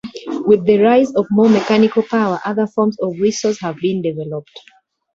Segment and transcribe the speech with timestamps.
[0.47, 4.59] With the rise of more mechanical power, other forms of whistles have been developed.